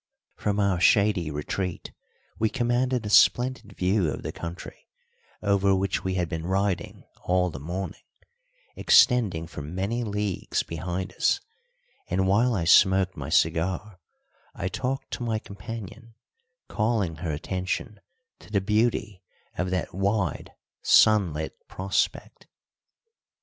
[0.35, 1.91] From our shady retreat
[2.39, 4.87] we commanded a splendid view of the country
[5.43, 8.01] over which we had been riding all the morning,
[8.75, 11.39] extending for many leagues behind us,
[12.07, 13.99] and while I smoked my cigar
[14.55, 16.15] I talked to my companion,
[16.67, 17.99] calling her attention
[18.39, 19.21] to the beauty
[19.55, 22.47] of that wide, sunlit prospect.